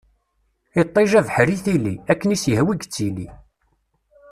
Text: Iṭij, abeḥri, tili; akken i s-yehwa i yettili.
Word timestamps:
Iṭij, 0.81 1.11
abeḥri, 1.19 1.57
tili; 1.63 1.95
akken 2.11 2.33
i 2.35 2.37
s-yehwa 2.41 2.73
i 2.73 2.77
yettili. 2.79 3.27